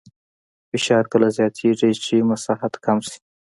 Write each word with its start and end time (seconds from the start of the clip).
فشار 0.69 1.03
کله 1.11 1.27
زیاتېږي 1.37 1.91
چې 2.03 2.27
مساحت 2.29 2.73
کم 2.85 2.97
شي. 3.07 3.17